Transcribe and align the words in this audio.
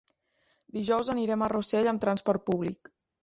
Dijous 0.77 1.11
anirem 1.15 1.43
a 1.47 1.51
Rossell 1.53 1.91
amb 1.93 2.03
transport 2.05 2.47
públic. 2.51 2.93